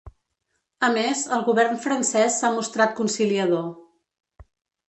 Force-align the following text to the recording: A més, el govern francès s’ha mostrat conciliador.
A 0.85 0.89
més, 0.95 1.19
el 1.37 1.43
govern 1.51 1.77
francès 1.83 2.39
s’ha 2.39 2.51
mostrat 2.57 2.97
conciliador. 3.03 3.69